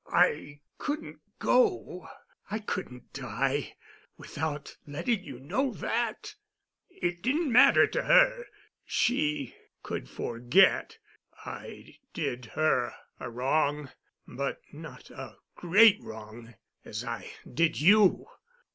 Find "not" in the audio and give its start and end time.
14.71-15.11